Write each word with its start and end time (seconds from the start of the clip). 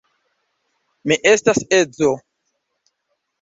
Mi 1.11 1.17
estas 1.33 1.61
edzo. 1.81 2.09